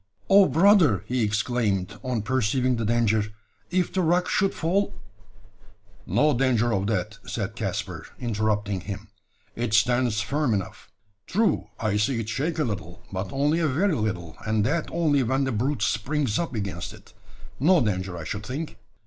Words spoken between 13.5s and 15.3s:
a very little; and that only